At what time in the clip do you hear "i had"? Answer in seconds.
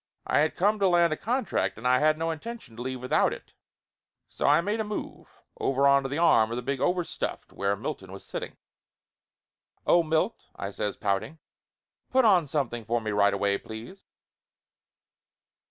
0.25-0.55, 1.87-2.17